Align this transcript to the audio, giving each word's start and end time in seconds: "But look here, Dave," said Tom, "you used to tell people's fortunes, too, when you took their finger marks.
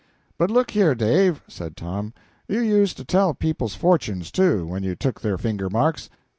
"But 0.39 0.49
look 0.49 0.71
here, 0.71 0.95
Dave," 0.95 1.43
said 1.47 1.77
Tom, 1.77 2.11
"you 2.47 2.59
used 2.59 2.97
to 2.97 3.05
tell 3.05 3.35
people's 3.35 3.75
fortunes, 3.75 4.31
too, 4.31 4.65
when 4.65 4.81
you 4.81 4.95
took 4.95 5.21
their 5.21 5.37
finger 5.37 5.69
marks. 5.69 6.09